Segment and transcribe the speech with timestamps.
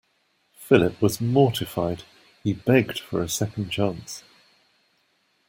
[0.53, 2.05] Philip was mortified.
[2.43, 4.23] He begged for a second chance.